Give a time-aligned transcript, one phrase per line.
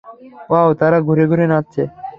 [0.49, 1.83] Wow, তারা ঘুরে ঘুরে নাচছে।